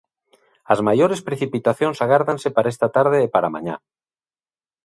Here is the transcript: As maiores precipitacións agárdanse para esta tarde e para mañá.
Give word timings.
As 0.73 0.79
maiores 0.87 1.23
precipitacións 1.27 1.97
agárdanse 2.05 2.49
para 2.55 2.71
esta 2.73 2.87
tarde 2.95 3.17
e 3.21 3.31
para 3.33 3.53
mañá. 3.55 3.75